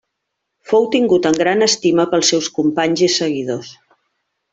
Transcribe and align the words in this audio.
Fou 0.69 0.85
tingut 0.95 1.27
en 1.29 1.37
gran 1.41 1.61
estima 1.65 2.05
pels 2.13 2.31
seus 2.33 2.47
companys 2.59 3.05
i 3.09 3.11
seguidors. 3.17 3.71